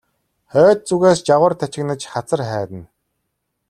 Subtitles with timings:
[0.51, 2.83] Хойд зүгээс жавар тачигнаж хацар хайрна.